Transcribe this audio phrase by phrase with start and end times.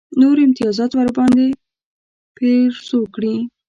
[0.19, 1.47] نور امتیازات ورباندې
[2.37, 3.35] پېرزو کړي.